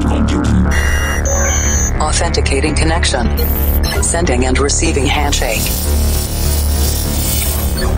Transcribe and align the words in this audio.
cloud 0.00 0.28
computing. 0.28 0.66
Authenticating 2.00 2.74
connection. 2.74 3.26
Sending 4.02 4.46
and 4.46 4.58
receiving 4.58 5.06
handshake. 5.06 5.62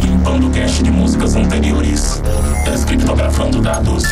Limpando 0.02 0.50
cache 0.50 0.82
de 0.82 0.90
músicas 0.90 1.36
anteriores. 1.36 2.22
Descriptografando 2.64 3.60
dados. 3.60 4.04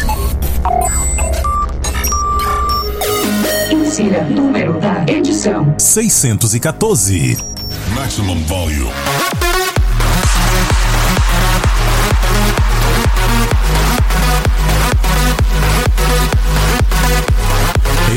Insira 3.70 4.24
número 4.24 4.78
da 4.80 5.04
edição. 5.06 5.74
614. 5.78 7.38
Maximum 7.94 8.42
volume. 8.44 9.47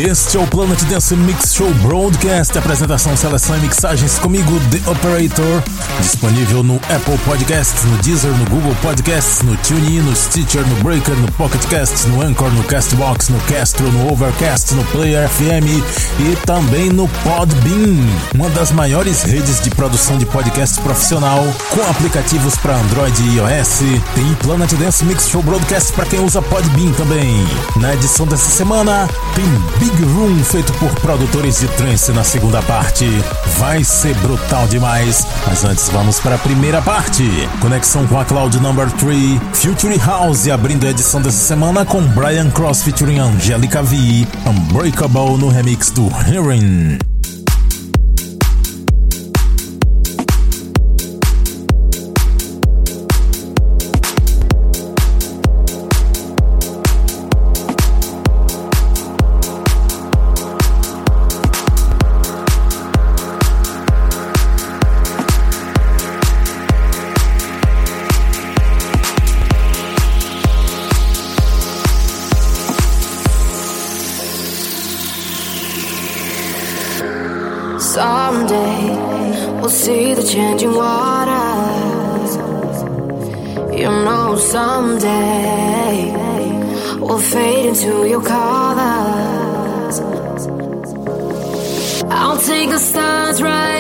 Este 0.04 0.36
é 0.36 0.40
o 0.40 0.48
Planet 0.48 0.82
Dance 0.86 1.16
Mix 1.16 1.54
Show 1.54 1.72
Broadcast, 1.76 2.58
apresentação, 2.58 3.16
seleção 3.16 3.56
e 3.56 3.60
mixagens 3.60 4.18
comigo, 4.18 4.60
The 4.72 4.90
Operator, 4.90 5.62
disponível 6.00 6.64
no 6.64 6.78
Apple 6.78 7.20
Podcasts, 7.24 7.84
no 7.84 7.96
Deezer, 8.00 8.32
no 8.32 8.46
Google 8.50 8.76
Podcasts, 8.82 9.44
no 9.44 9.56
TuneIn, 9.58 10.00
no 10.00 10.16
Stitcher, 10.16 10.66
no 10.66 10.76
Breaker, 10.84 11.16
no 11.18 11.32
Pocket 11.34 11.64
Casts, 11.68 12.06
no 12.06 12.20
Anchor, 12.20 12.50
no 12.50 12.64
Castbox, 12.64 13.30
no 13.30 13.40
Castro, 13.42 13.92
no 13.92 14.12
Overcast, 14.12 14.74
no 14.74 14.84
Player 14.86 15.30
FM 15.30 15.68
e 16.20 16.36
também 16.48 16.90
no 16.90 17.08
Podbean, 17.08 18.04
uma 18.34 18.50
das 18.50 18.72
maiores 18.72 19.22
redes 19.22 19.62
de 19.62 19.70
produção 19.70 20.18
de 20.18 20.26
podcast 20.26 20.82
profissional, 20.82 21.46
com 21.70 21.88
aplicativos 21.92 22.56
para 22.58 22.76
Android 22.76 23.22
e 23.22 23.36
iOS. 23.36 23.80
Tem 24.16 24.34
Planet 24.42 24.74
Dance 24.74 25.06
Mix 25.06 25.30
Show 25.30 25.44
Broadcast 25.44 25.94
para 25.94 26.08
quem 26.08 26.20
usa 26.26 26.42
Podbean 26.42 26.92
também. 26.94 27.46
Na 27.76 27.94
edição 27.94 28.26
dessa 28.26 28.50
semana, 28.50 29.08
tem 29.36 29.46
Big 29.80 29.91
Room 30.00 30.44
feito 30.44 30.74
por 30.74 30.94
produtores 31.02 31.60
de 31.60 31.68
trance 31.70 32.12
na 32.12 32.24
segunda 32.24 32.62
parte. 32.62 33.06
Vai 33.58 33.84
ser 33.84 34.16
brutal 34.16 34.68
demais. 34.68 35.26
Mas 35.46 35.64
antes 35.64 35.90
vamos 35.90 36.20
para 36.20 36.36
a 36.36 36.40
primeira 36.40 36.82
parte. 36.82 37.24
Conexão 37.60 38.08
com 38.08 38.20
a 38.20 38.26
Cloud 38.26 38.60
Number 38.60 38.90
3, 38.92 39.40
Future 39.54 39.98
House 40.00 40.48
abrindo 40.48 40.88
a 40.88 40.90
edição 40.90 41.22
dessa 41.22 41.46
semana 41.46 41.86
com 41.86 42.02
Brian 42.02 42.50
Cross 42.50 42.84
featuring 42.84 43.20
Angelica 43.20 43.84
V, 43.84 44.28
Unbreakable 44.46 45.38
no 45.38 45.50
remix 45.50 45.92
do 45.92 46.10
Hearing. 46.28 47.11
Changing 80.32 80.74
waters. 80.74 82.36
You 83.78 83.90
know, 84.06 84.38
someday 84.38 86.14
we'll 87.00 87.20
fade 87.20 87.66
into 87.66 88.08
your 88.08 88.24
colors. 88.24 90.00
I'll 92.10 92.38
take 92.38 92.70
the 92.70 92.80
stars 92.80 93.42
right 93.42 93.71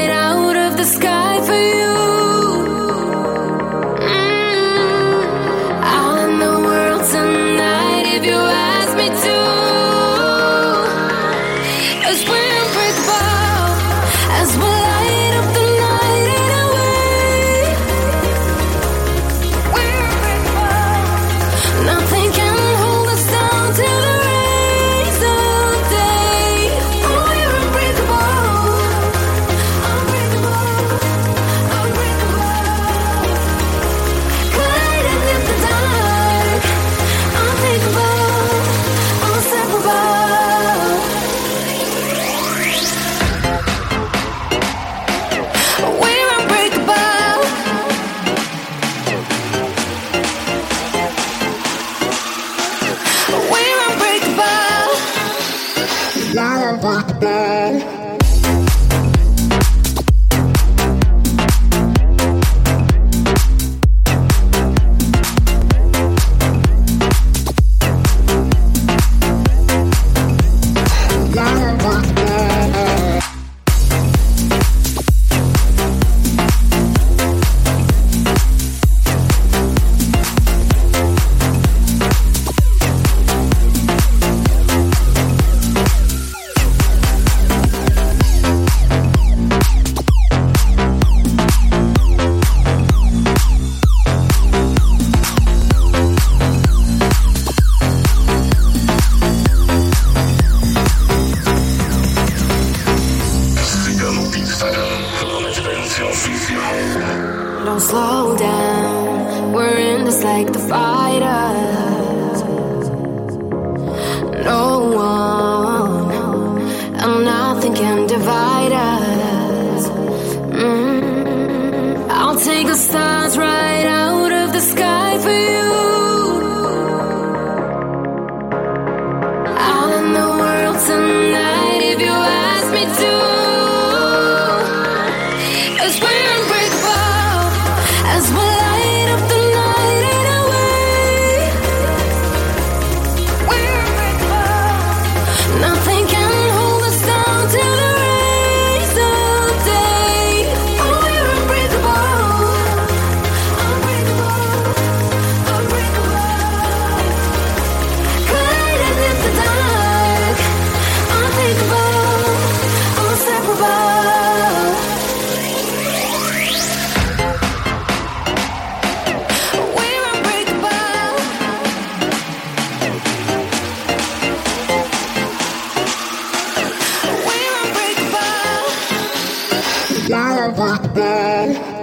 break 180.55 180.81
the. 180.93 181.80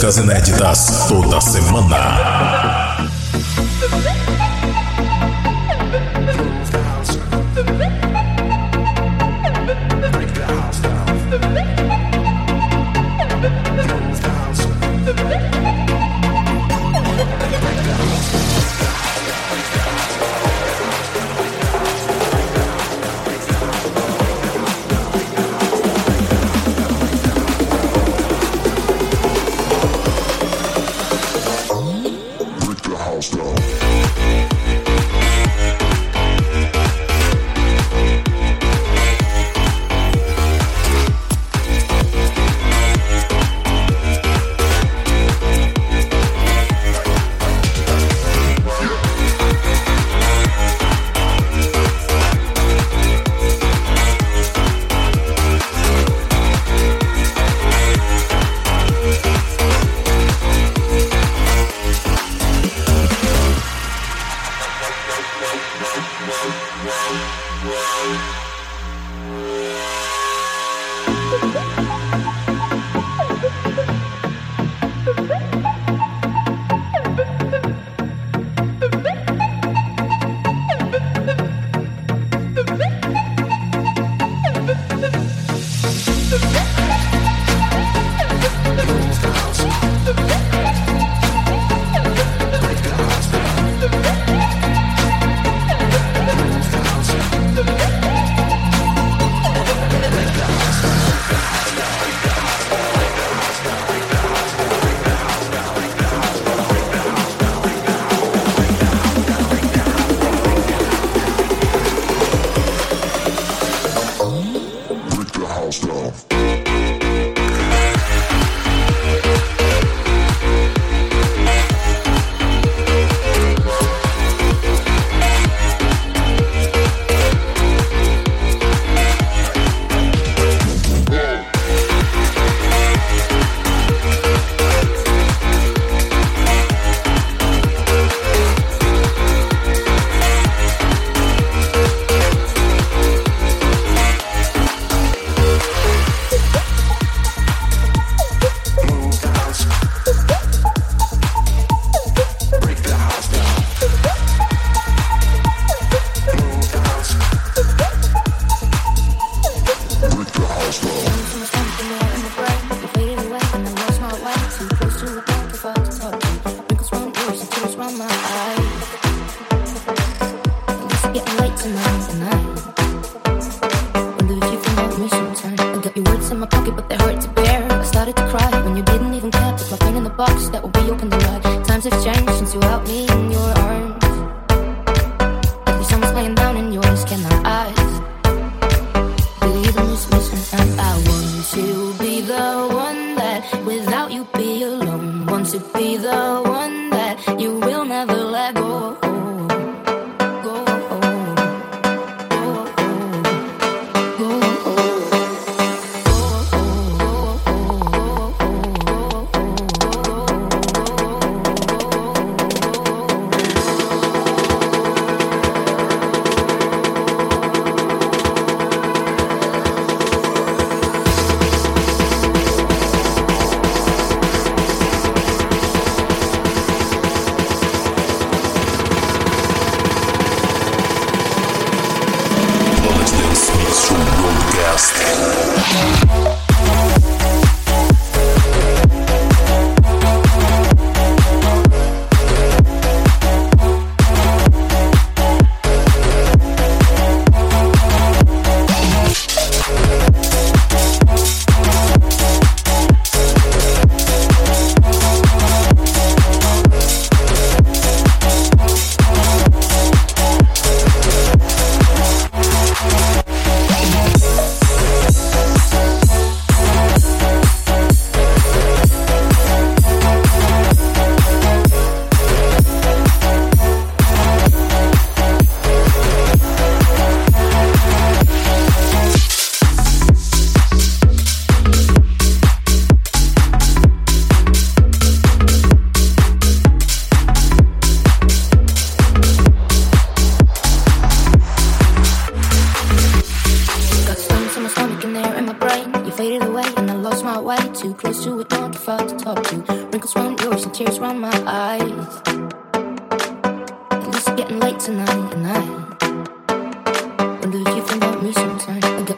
Músicas 0.00 0.16
inéditas 0.16 0.89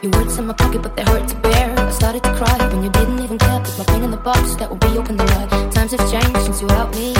Your 0.03 0.11
words 0.11 0.37
in 0.37 0.47
my 0.47 0.53
pocket, 0.53 0.81
but 0.81 0.97
they 0.97 1.03
hurt 1.03 1.29
to 1.29 1.35
bear. 1.37 1.79
I 1.79 1.89
started 1.91 2.23
to 2.25 2.35
cry 2.35 2.57
when 2.73 2.83
you 2.83 2.89
didn't 2.89 3.19
even 3.19 3.37
care. 3.37 3.61
Put 3.61 3.77
my 3.77 3.85
pain 3.85 4.03
in 4.03 4.11
the 4.11 4.17
box 4.17 4.53
that 4.55 4.69
will 4.69 4.75
be 4.75 4.97
open 4.97 5.17
tonight. 5.17 5.71
Times 5.71 5.91
have 5.93 6.11
changed 6.11 6.41
since 6.41 6.61
you 6.61 6.67
helped 6.67 6.93
me 6.93 7.12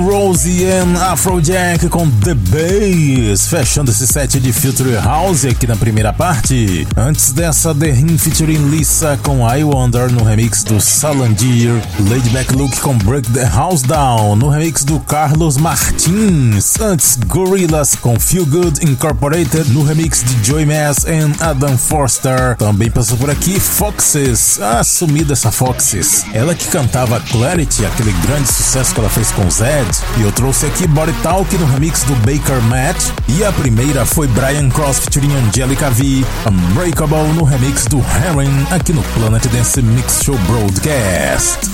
com 0.00 0.10
Rosie 0.10 0.64
and 0.64 0.96
Afrojack 1.00 1.88
com 1.88 2.08
The 2.10 2.34
Bass, 2.34 3.46
fechando 3.46 3.90
esse 3.90 4.06
set 4.06 4.38
de 4.40 4.52
Future 4.52 4.96
House 4.96 5.44
aqui 5.44 5.66
na 5.66 5.76
primeira 5.76 6.12
parte. 6.12 6.86
Antes 6.96 7.32
dessa, 7.32 7.74
The 7.74 7.90
Him 7.90 8.16
featuring 8.18 8.70
Lisa 8.70 9.18
com 9.22 9.48
I 9.48 9.64
Wonder 9.64 10.10
no 10.10 10.24
remix 10.24 10.64
do 10.64 10.80
Salandir, 10.80 11.72
Lady 12.08 12.28
Back 12.30 12.54
Luke 12.54 12.78
com 12.80 12.96
Break 12.98 13.30
the 13.30 13.44
House 13.44 13.82
Down 13.82 14.36
no 14.36 14.48
remix 14.48 14.84
do 14.84 14.98
Carlos 15.00 15.56
Martins. 15.56 16.78
Antes, 16.80 17.18
Gorillaz 17.26 17.94
com 17.96 18.18
Feel 18.18 18.46
Good 18.46 18.84
Incorporated 18.84 19.70
no 19.70 19.82
remix 19.82 20.22
de 20.22 20.46
Joy 20.46 20.66
Mass 20.66 21.04
and 21.04 21.32
Adam 21.40 21.76
Forster. 21.76 22.56
Também 22.58 22.90
passou 22.90 23.16
por 23.16 23.30
aqui 23.30 23.58
Foxes, 23.58 24.60
a 24.60 24.82
sumida 24.84 25.32
essa 25.32 25.50
Foxes. 25.50 26.24
Ela 26.32 26.54
que 26.54 26.66
cantava 26.68 27.20
Clarity, 27.20 27.84
aquele 27.84 28.12
grande 28.12 28.48
sucesso 28.48 28.94
que 28.94 29.00
ela 29.00 29.10
fez 29.10 29.30
com 29.32 29.50
Zed. 29.50 29.89
E 30.18 30.22
eu 30.22 30.32
trouxe 30.32 30.66
aqui 30.66 30.86
Body 30.86 31.12
Talk 31.22 31.56
no 31.58 31.66
remix 31.66 32.04
do 32.04 32.14
Baker 32.16 32.60
Matt. 32.68 32.96
E 33.28 33.44
a 33.44 33.52
primeira 33.52 34.04
foi 34.04 34.26
Brian 34.28 34.68
Cross 34.68 35.00
featuring 35.00 35.34
Angelica 35.34 35.90
V, 35.90 36.24
Unbreakable 36.46 37.32
no 37.34 37.44
remix 37.44 37.86
do 37.86 37.98
Heron 37.98 38.66
aqui 38.70 38.92
no 38.92 39.02
Planet 39.02 39.46
Dance 39.48 39.80
Mix 39.82 40.22
Show 40.22 40.36
Broadcast. 40.46 41.70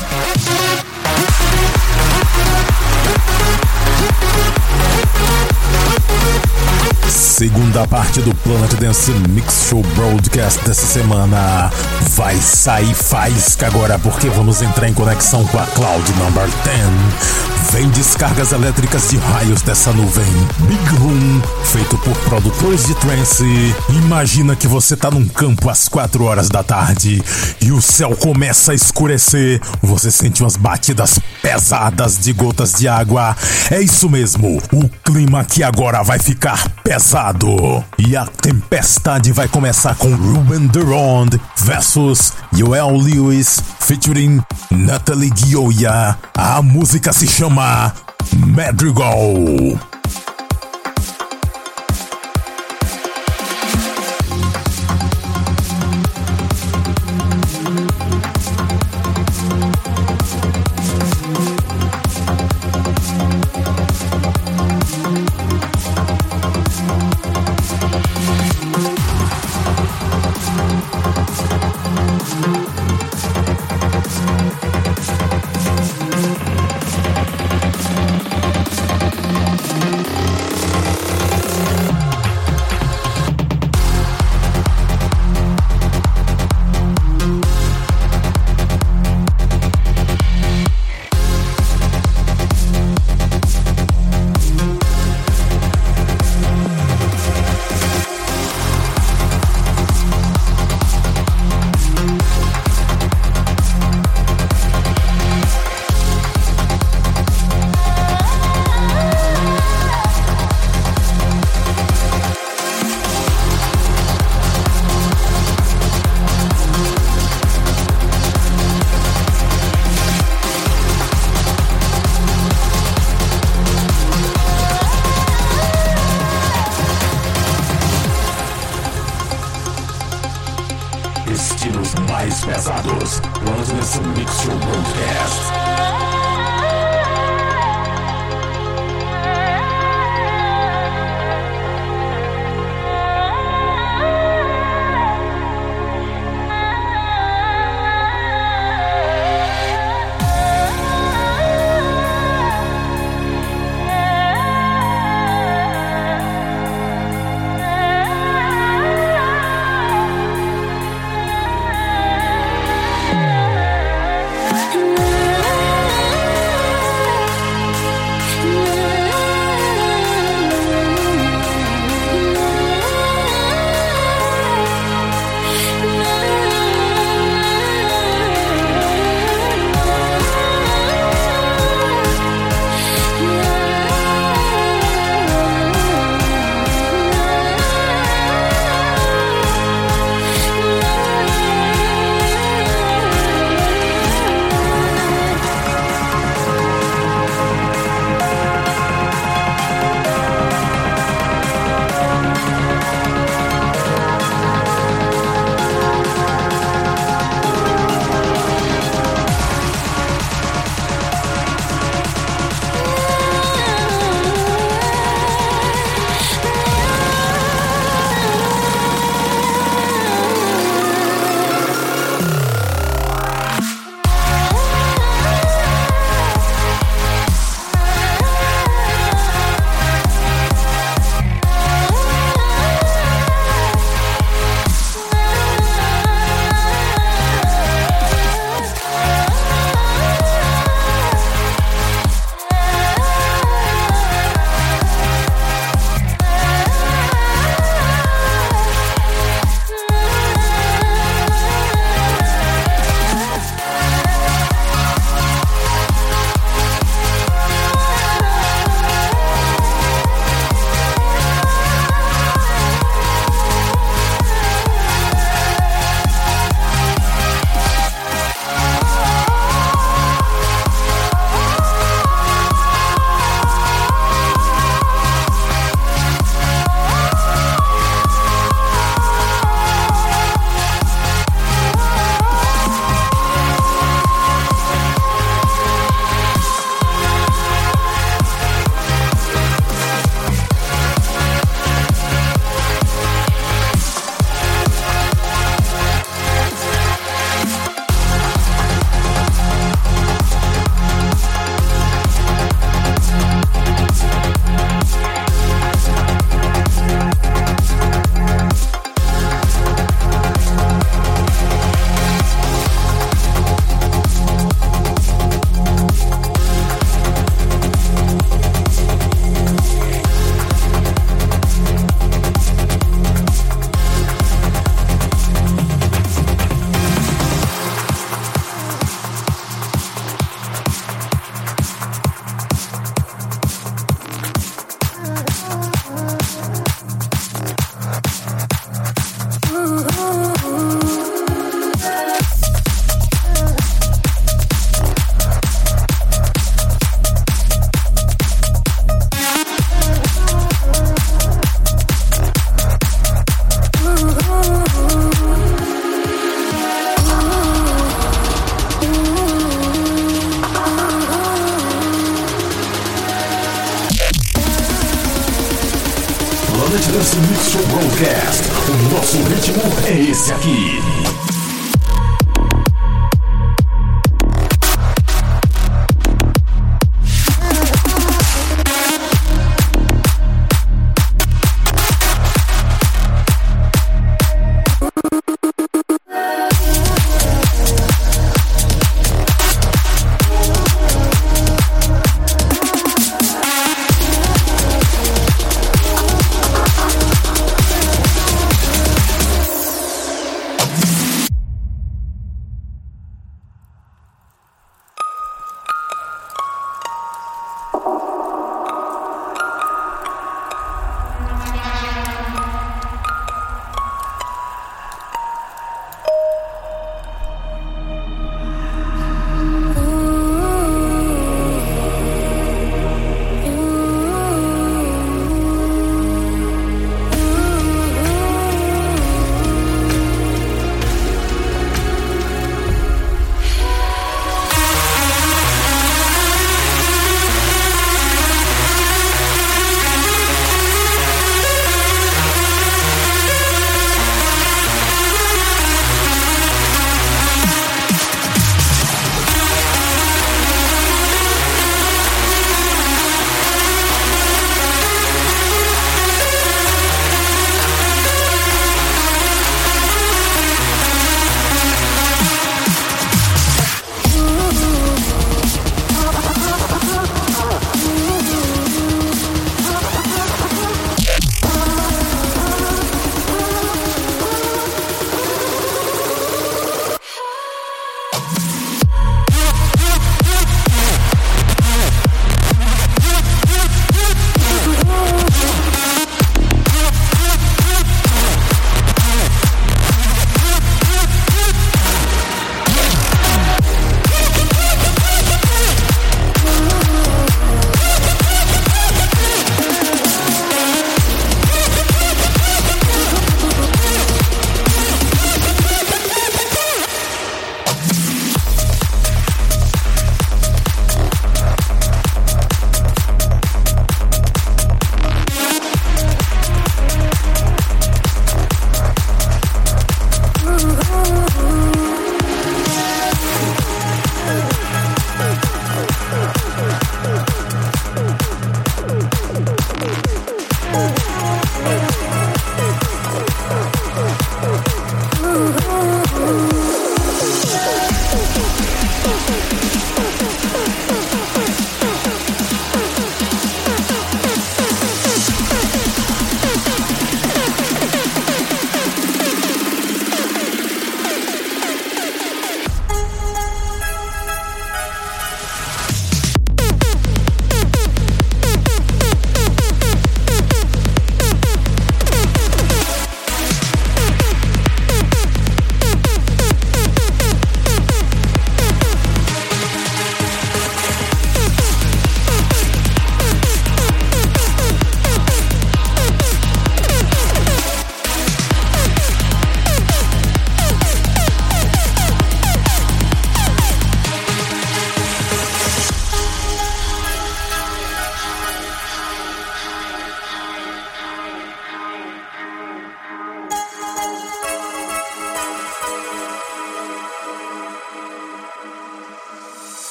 Segunda 7.36 7.86
parte 7.86 8.22
do 8.22 8.34
Planet 8.36 8.72
Dance 8.76 9.10
Mix 9.28 9.66
Show 9.68 9.82
Broadcast 9.94 10.64
dessa 10.64 10.86
semana 10.86 11.70
vai 12.14 12.34
sair 12.36 12.94
faísca 12.94 13.66
agora 13.66 13.98
porque 13.98 14.30
vamos 14.30 14.62
entrar 14.62 14.88
em 14.88 14.94
conexão 14.94 15.46
com 15.48 15.58
a 15.58 15.66
Cloud 15.66 16.12
Number 16.14 16.48
10. 16.64 17.46
Vem 17.72 17.90
descargas 17.90 18.52
elétricas 18.52 19.10
de 19.10 19.18
raios 19.18 19.60
dessa 19.60 19.92
nuvem. 19.92 20.24
Big 20.60 20.96
Room, 20.96 21.42
feito 21.64 21.98
por 21.98 22.16
produtores 22.20 22.86
de 22.86 22.94
trance. 22.94 23.44
Imagina 23.90 24.56
que 24.56 24.66
você 24.66 24.96
tá 24.96 25.10
num 25.10 25.28
campo 25.28 25.68
às 25.68 25.88
4 25.88 26.24
horas 26.24 26.48
da 26.48 26.62
tarde 26.62 27.22
e 27.60 27.72
o 27.72 27.82
céu 27.82 28.16
começa 28.16 28.72
a 28.72 28.74
escurecer. 28.74 29.60
Você 29.82 30.10
sente 30.10 30.42
umas 30.42 30.56
batidas 30.56 31.18
pesadas 31.42 32.18
de 32.18 32.32
gotas 32.32 32.72
de 32.74 32.88
água. 32.88 33.36
É 33.70 33.80
isso 33.80 34.08
mesmo, 34.08 34.62
o 34.72 34.88
clima 35.04 35.40
aqui 35.40 35.62
agora 35.62 36.02
vai 36.02 36.18
ficar 36.18 36.70
pesado. 36.82 37.25
E 37.98 38.16
a 38.16 38.24
tempestade 38.24 39.32
vai 39.32 39.48
começar 39.48 39.96
com 39.96 40.14
Ruben 40.14 40.68
Durand 40.68 41.30
versus 41.56 42.34
Joel 42.52 42.96
Lewis 42.96 43.60
featuring 43.80 44.40
Natalie 44.70 45.32
Gioia. 45.34 46.16
A 46.32 46.62
música 46.62 47.12
se 47.12 47.26
chama 47.26 47.92
Madrigal. 48.32 49.16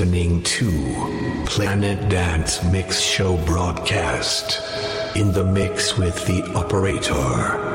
Listening 0.00 0.42
to 0.42 0.70
Planet 1.44 2.08
Dance 2.08 2.64
Mix 2.72 2.98
Show 3.00 3.36
broadcast 3.44 4.62
in 5.14 5.30
the 5.32 5.44
mix 5.44 5.98
with 5.98 6.24
the 6.24 6.42
operator. 6.54 7.69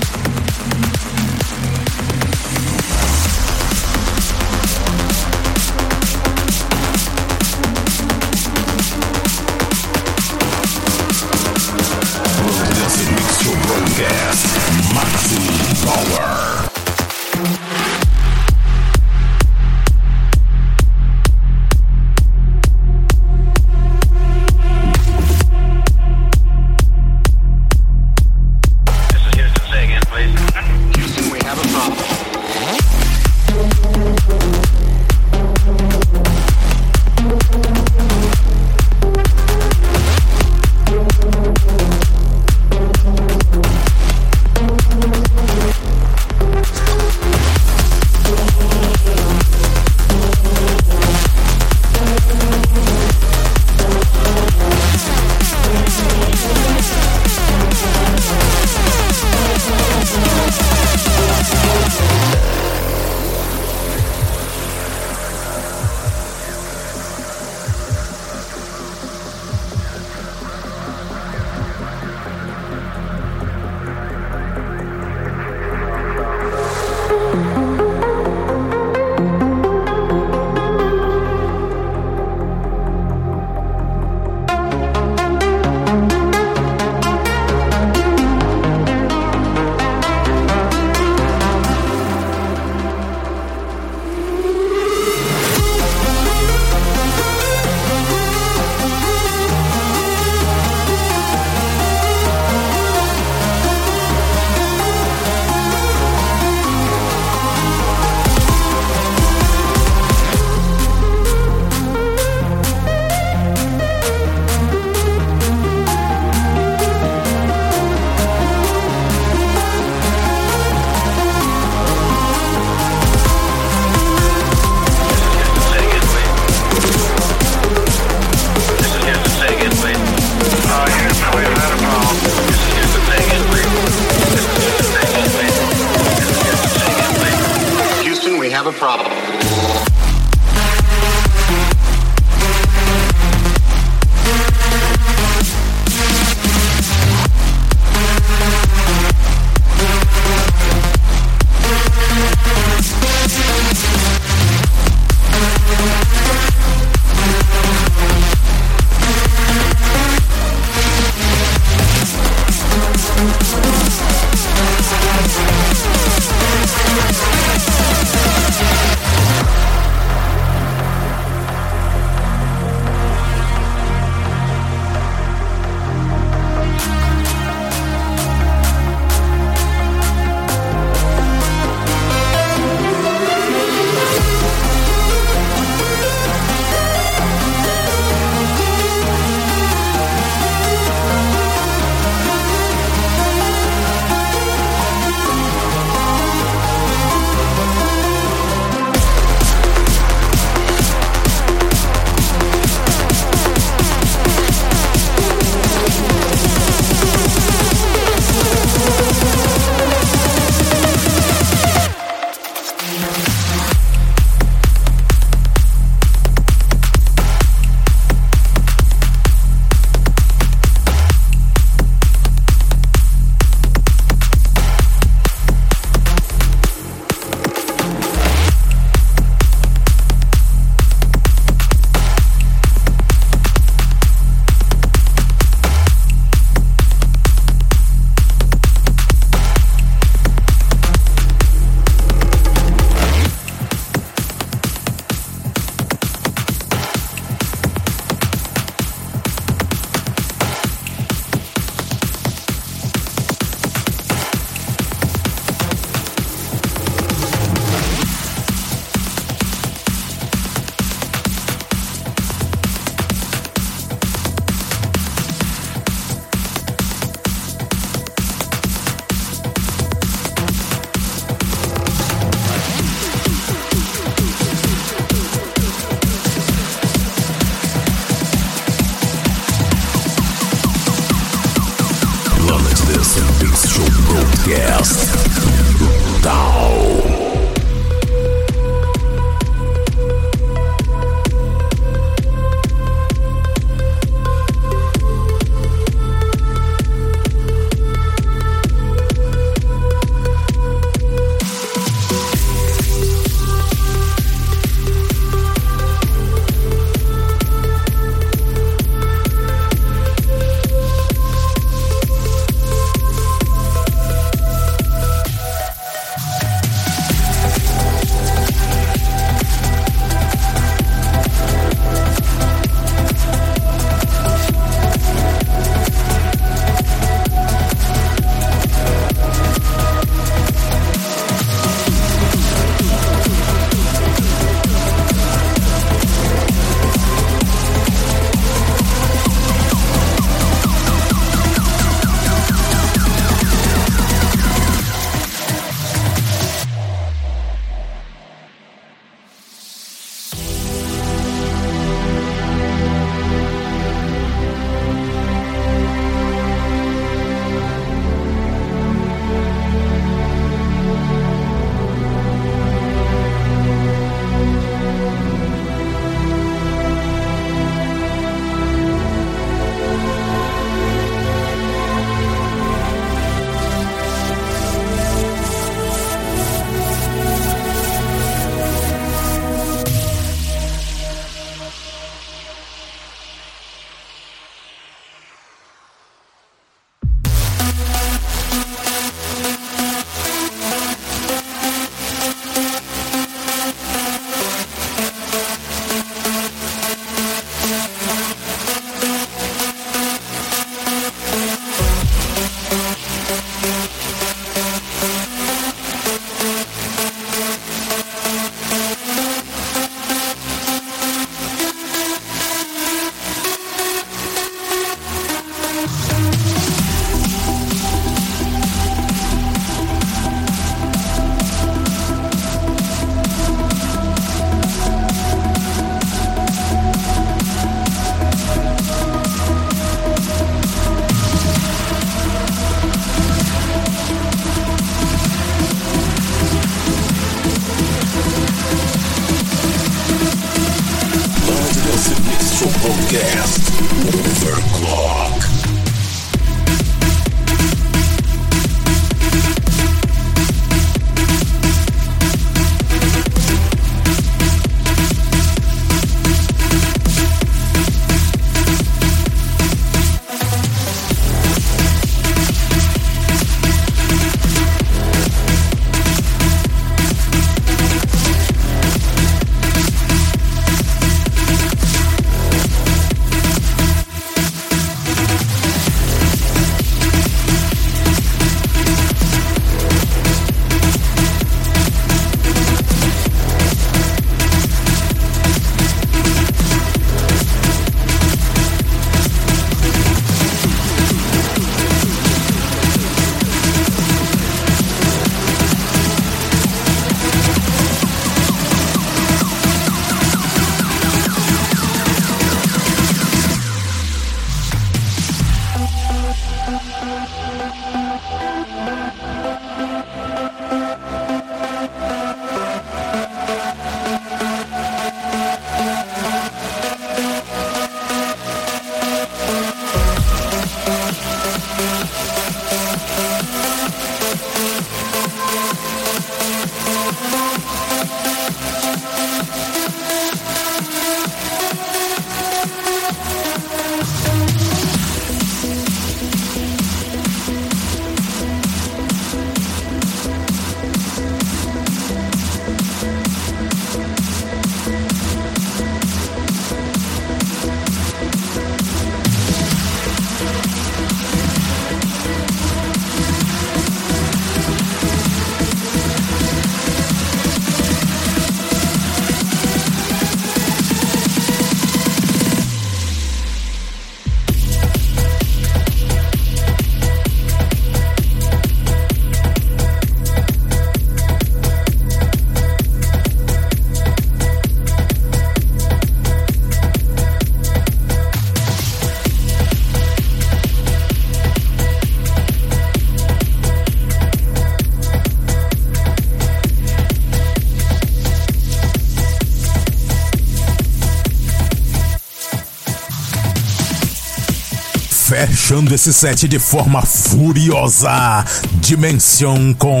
Fechando 595.66 595.92
esse 595.92 596.12
set 596.12 596.46
de 596.46 596.60
forma 596.60 597.02
furiosa, 597.02 598.44
Dimension 598.74 599.74
com 599.74 600.00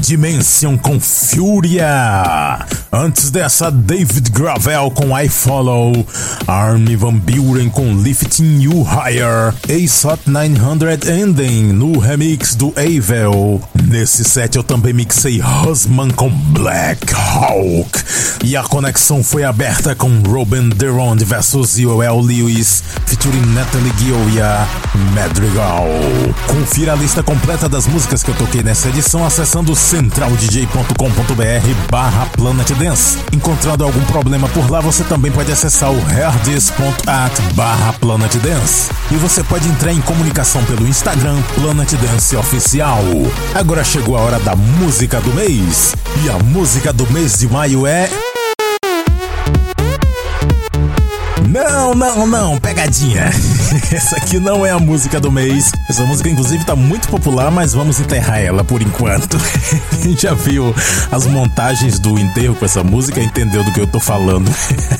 Dimension 0.00 0.78
com 0.78 0.98
Fúria. 0.98 2.66
Antes 2.94 3.30
dessa, 3.30 3.70
David 3.70 4.30
Gravel 4.32 4.90
com 4.90 5.18
I 5.18 5.26
Follow, 5.26 6.06
Armin 6.46 6.94
Van 6.94 7.14
Buren 7.14 7.70
com 7.70 7.94
Lifting 7.94 8.60
You 8.60 8.82
Higher, 8.82 9.54
ASOT 9.66 10.28
900 10.28 11.08
Ending 11.08 11.72
no 11.72 11.98
remix 11.98 12.54
do 12.54 12.70
Avel. 12.76 13.62
Nesse 13.88 14.24
set 14.24 14.56
eu 14.56 14.62
também 14.62 14.92
mixei 14.92 15.40
Husman 15.40 16.10
com 16.10 16.28
Black 16.28 17.14
Hawk. 17.14 17.98
E 18.44 18.58
a 18.58 18.62
conexão 18.62 19.24
foi 19.24 19.42
aberta 19.42 19.94
com 19.94 20.10
Robin 20.26 20.68
Durand 20.68 21.16
versus 21.24 21.78
Yoel 21.78 22.20
Lewis, 22.20 22.84
featuring 23.06 23.54
Natalie 23.54 23.90
Gioia, 23.96 24.68
Madrigal. 25.14 25.86
Confira 26.46 26.92
a 26.92 26.96
lista 26.96 27.22
completa 27.22 27.70
das 27.70 27.86
músicas 27.86 28.22
que 28.22 28.30
eu 28.30 28.34
toquei 28.34 28.62
nessa 28.62 28.90
edição 28.90 29.24
acessando 29.24 29.74
centraldj.com.br 29.74 31.90
barra 31.90 32.26
Planet 32.36 32.81
Dance. 32.82 33.16
Encontrando 33.32 33.84
algum 33.84 34.04
problema 34.06 34.48
por 34.48 34.68
lá, 34.68 34.80
você 34.80 35.04
também 35.04 35.30
pode 35.30 35.52
acessar 35.52 35.92
o 35.92 35.98
herdis.at 36.10 37.54
barra 37.54 37.92
Planet 37.92 38.34
Dance. 38.38 38.90
E 39.12 39.14
você 39.14 39.44
pode 39.44 39.68
entrar 39.68 39.92
em 39.92 40.00
comunicação 40.00 40.64
pelo 40.64 40.88
Instagram 40.88 41.40
Planet 41.54 41.92
Dance 41.92 42.36
Oficial. 42.36 43.04
Agora 43.54 43.84
chegou 43.84 44.16
a 44.16 44.20
hora 44.20 44.40
da 44.40 44.56
música 44.56 45.20
do 45.20 45.32
mês. 45.32 45.94
E 46.24 46.28
a 46.28 46.38
música 46.42 46.92
do 46.92 47.08
mês 47.12 47.38
de 47.38 47.48
maio 47.48 47.86
é. 47.86 48.31
Não, 51.52 51.94
não, 51.94 52.26
não, 52.26 52.58
pegadinha. 52.58 53.24
Essa 53.92 54.16
aqui 54.16 54.38
não 54.38 54.64
é 54.64 54.70
a 54.70 54.78
música 54.78 55.20
do 55.20 55.30
mês. 55.30 55.70
Essa 55.86 56.02
música, 56.06 56.30
inclusive, 56.30 56.64
tá 56.64 56.74
muito 56.74 57.08
popular, 57.08 57.50
mas 57.50 57.74
vamos 57.74 58.00
enterrar 58.00 58.40
ela 58.40 58.64
por 58.64 58.80
enquanto. 58.80 59.36
Quem 60.02 60.16
já 60.16 60.32
viu 60.32 60.74
as 61.10 61.26
montagens 61.26 61.98
do 61.98 62.18
enterro 62.18 62.54
com 62.54 62.64
essa 62.64 62.82
música 62.82 63.20
entendeu 63.20 63.62
do 63.62 63.70
que 63.70 63.80
eu 63.80 63.86
tô 63.86 64.00
falando. 64.00 64.50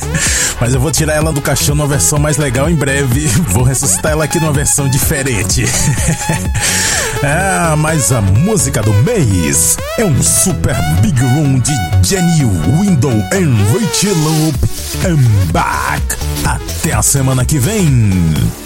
Mas 0.61 0.75
eu 0.75 0.81
vou 0.81 0.93
tirar 0.93 1.15
ela 1.15 1.33
do 1.33 1.41
caixão 1.41 1.75
numa 1.75 1.89
versão 1.89 2.21
mais 2.21 2.37
legal 2.37 2.71
em 2.71 2.77
breve. 2.77 3.27
Vou 3.49 3.65
ressuscitar 3.65 4.13
ela 4.13 4.25
aqui 4.25 4.39
numa 4.39 4.53
versão 4.53 4.89
diferente. 4.89 5.65
Ah, 7.23 7.77
mas 7.77 8.13
a 8.13 8.21
música 8.21 8.83
do 8.83 8.93
mês 9.05 9.77
é 9.99 10.05
um 10.05 10.23
super 10.23 10.77
big 11.01 11.21
room 11.21 11.61
de 11.61 11.73
Jenny 12.09 12.45
Window 12.81 13.13
and 13.33 13.55
Richie 13.73 14.09
Loop 14.09 14.59
and 15.07 15.53
back. 15.53 16.17
Até 16.45 16.93
a 16.93 17.03
semana 17.03 17.45
que 17.45 17.59
vem. 17.59 18.62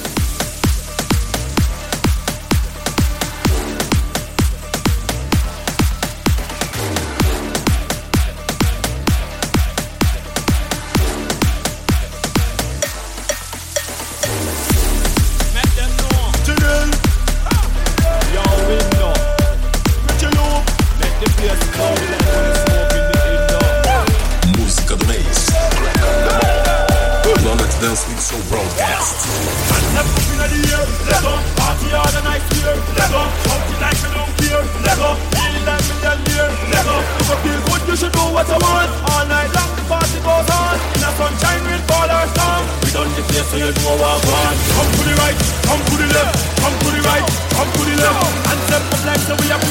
this 27.80 28.08
so 28.24 28.36
broadcast. 28.48 29.26
Yeah. 29.26 29.75
Let 29.96 31.24
Party 31.56 31.88
all 31.96 32.10
the 32.12 32.20
night 32.20 32.44
like 33.80 33.96
don't 36.04 36.20
care, 36.28 36.50
you 36.52 37.36
feel 37.40 37.60
good, 37.64 37.82
you 37.88 37.96
should 37.96 38.12
do 38.12 38.24
what 38.28 38.44
want. 38.60 38.92
All 39.08 39.24
night 39.24 39.48
long, 39.56 39.72
the 39.72 39.84
party 39.88 40.18
goes 40.20 40.48
on. 40.52 40.76
In 40.92 41.00
the 41.00 41.10
sunshine, 41.16 41.64
We 41.64 42.92
you 43.56 43.72
Come 44.76 44.90
to 44.92 45.02
the 45.08 45.14
right, 45.16 45.38
come 45.64 45.80
to 45.80 45.94
the 45.96 46.08
left. 46.12 46.44
Come 46.60 46.76
to 46.76 46.88
the 46.92 47.00
right, 47.00 47.24
come 47.56 47.70
to 47.72 47.82
the 47.88 47.94
left. 47.96 48.20
Up 48.20 49.20
so 49.24 49.32
we 49.40 49.48
have 49.48 49.64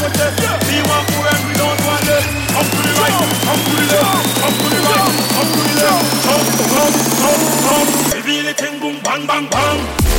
We 0.65 0.82
want 0.89 1.05
more 1.13 1.30
and 1.30 1.41
we 1.45 1.53
don't 1.53 1.82
want 1.86 2.01
less. 2.09 2.26
Come 2.49 2.65
to 2.65 2.82
the 2.82 2.93
right, 2.97 3.13
come 3.45 3.61
to 3.61 3.73
the 3.78 3.86
left. 3.93 4.09
Come 4.41 4.55
to 4.57 4.67
the 4.73 4.80
right, 4.89 5.05
come 5.38 5.49
to 5.53 5.59
the 5.61 5.73
left. 5.86 6.01
Come, 6.26 6.45
come, 6.73 6.97
come, 7.21 7.43
come. 7.61 8.05
Bang, 9.05 9.28
bang, 9.28 9.47
bang. 9.49 10.14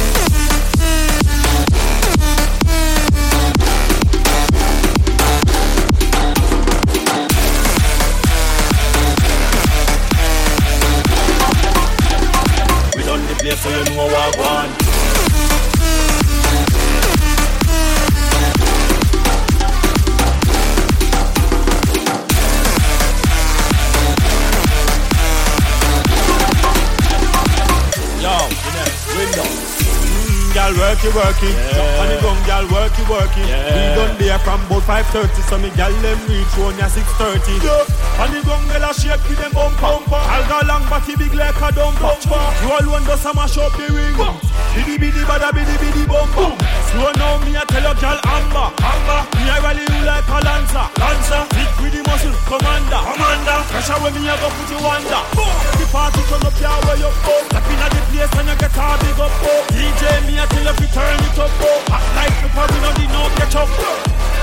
slave 13.55 13.89
you 13.89 13.95
know 13.95 14.07
what 14.07 14.37
I 14.37 14.41
want 14.41 14.86
Girl, 30.67 30.83
work 30.83 30.99
it, 30.99 31.15
work 31.15 31.43
it. 31.47 31.55
Yeah. 31.55 32.03
On 32.03 32.09
the 32.11 32.19
gun, 32.19 32.35
girl, 32.43 32.67
work 32.75 32.99
it, 32.99 33.07
work 33.07 33.31
it. 33.39 33.47
Yeah. 33.47 33.71
We 33.71 33.83
done 33.95 34.19
there 34.19 34.39
from 34.43 34.59
about 34.67 34.83
5.30, 34.83 35.47
so 35.47 35.59
me 35.63 35.71
girl 35.79 35.95
them 36.03 36.19
reach 36.27 36.51
home 36.59 36.75
ya 36.75 36.91
6.30. 36.91 37.63
Yeah. 37.63 37.87
On 38.19 38.35
the 38.35 38.43
gun, 38.43 38.67
girl, 38.67 38.91
a 38.91 38.93
shake 38.93 39.23
with 39.31 39.39
them 39.39 39.55
bumper. 39.55 39.95
I'll 40.11 40.43
go 40.51 40.67
long 40.67 40.83
body 40.91 41.15
big 41.15 41.39
like 41.39 41.55
a 41.55 41.71
dumper. 41.71 42.19
You 42.67 42.83
alone 42.83 43.07
does 43.07 43.23
a 43.23 43.31
mash 43.31 43.55
up 43.63 43.79
the 43.79 43.87
ring. 43.95 44.19
Biddy 44.75 44.99
biddy 44.99 45.23
bada 45.23 45.55
biddy 45.55 45.79
biddy 45.79 46.03
bumper. 46.03 46.59
Slow 46.97 47.13
now, 47.21 47.37
me 47.45 47.53
a 47.53 47.61
tell 47.69 47.85
your 47.85 47.93
girl 48.01 48.17
amber. 48.25 48.73
Amber. 48.81 49.21
Me 49.37 49.45
a 49.53 49.61
rally 49.61 49.85
you 49.85 50.01
like 50.09 50.25
a 50.33 50.41
lancer. 50.41 50.87
Lancer. 50.97 51.45
Big 51.53 51.69
with 51.85 51.93
the 51.93 52.01
muscle, 52.09 52.33
commander. 52.49 53.01
Commander. 53.05 53.59
Pressure 53.69 54.01
when 54.01 54.17
me 54.17 54.25
a 54.25 54.33
go 54.41 54.49
put 54.49 54.73
you 54.73 54.81
under. 54.81 55.21
The 55.77 55.85
party 55.93 56.25
turn 56.25 56.41
up 56.41 56.57
ya 56.57 56.73
where 56.89 56.97
you 56.97 57.13
go. 57.21 57.37
Step 57.53 57.69
in 57.69 57.85
at 57.85 57.93
the 57.93 58.01
place 58.09 58.33
and 58.41 58.49
you 58.49 58.57
get 58.57 58.73
a 58.73 58.87
big 58.97 59.21
up. 59.21 59.29
Oh. 59.45 59.61
DJ 59.77 60.03
me 60.25 60.41
a 60.41 60.49
tell 60.49 60.65
you 60.65 60.73
fi 60.73 60.87
turn 60.89 61.21
it 61.21 61.37
up. 61.37 61.53
Oh. 61.61 61.93
Act 61.93 62.09
like 62.17 62.33
people 62.41 62.65
we 62.65 62.79
no 62.81 62.91
need 62.97 63.13
no 63.13 63.23
ketchup. 63.37 63.69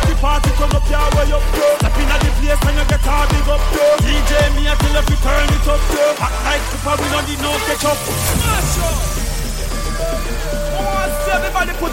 The 0.05 0.13
party 0.21 0.53
turn 0.53 0.77
up 0.77 0.85
ya 0.93 1.01
where 1.17 1.25
you 1.25 1.41
go. 1.57 1.65
Step 1.81 1.97
in 1.97 2.13
at 2.13 2.21
the 2.21 2.29
place 2.37 2.61
and 2.69 2.77
you 2.77 2.85
get 2.85 3.01
a 3.01 3.17
big 3.33 3.49
up. 3.49 3.65
Oh. 3.81 3.97
DJ 4.05 4.31
me 4.53 4.69
a 4.69 4.77
tell 4.77 4.93
you 4.93 5.03
fi 5.09 5.15
turn 5.25 5.49
it 5.49 5.65
up. 5.73 5.81
Oh. 5.89 6.21
Act 6.21 6.37
like 6.45 6.63
people 6.69 6.95
we 7.01 7.07
no 7.09 7.19
need 7.25 7.41
no 7.41 7.51
ketchup. 7.65 7.97
Up. 7.97 8.32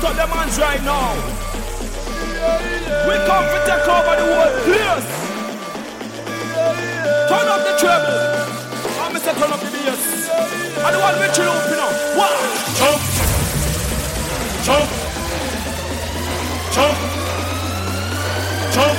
Put 0.00 0.10
up 0.10 0.16
their 0.16 0.26
hands 0.26 0.58
right 0.58 0.82
now. 0.82 1.12
We 3.04 3.14
come 3.28 3.44
to 3.44 3.58
take 3.68 3.84
over 3.84 4.16
the 4.16 4.24
whole 4.32 4.56
place. 4.64 5.08
Turn 7.28 7.46
up 7.52 7.60
the 7.68 7.74
treble. 7.76 8.16
I'm 8.96 9.12
Mr. 9.12 9.36
Turn 9.36 9.52
up 9.52 9.60
the 9.60 9.68
bass. 9.68 10.00
Want 10.80 10.96
to 10.96 11.28
chill 11.36 11.52
up, 11.52 11.68
you 11.68 11.76
know. 11.76 11.90
What? 12.16 12.32
Jump. 12.80 13.00
Jump. 14.64 14.88
Jump. 16.72 16.96
Jump. 18.72 18.96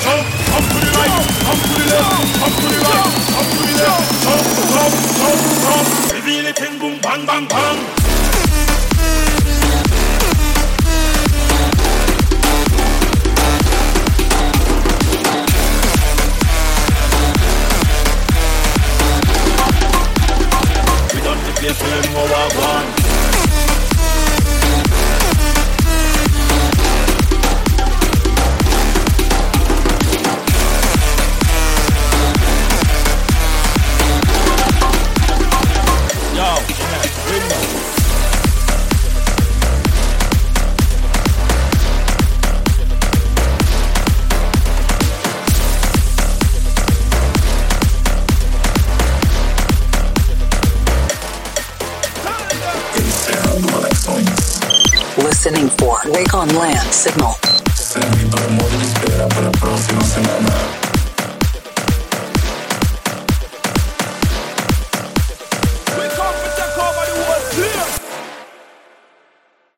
Jump. 0.00 0.24
Up 0.56 0.64
to 0.64 0.78
the 0.80 0.90
right. 0.96 1.12
Up 1.44 1.60
to 1.60 1.72
the 1.76 1.86
left. 1.92 2.40
Up 2.40 2.52
to 2.56 2.66
the 2.72 2.78
right. 2.84 3.12
Up 3.36 3.46
to 3.52 3.60
the 3.60 3.74
left. 3.76 4.08
Jump. 4.24 4.44
Jump. 4.72 4.94
Jump. 5.20 5.40
Jump. 5.66 6.12
Reveal 6.14 6.46
it 6.46 6.60
in 6.62 6.78
boom. 6.78 7.00
Bang. 7.02 7.26
Bang. 7.26 7.48
Bang. 7.48 7.95
our 22.32 22.48
one. 22.56 22.95
Wake 56.16 56.32
on 56.32 56.48
Land 56.48 56.94
Signal. 56.94 57.45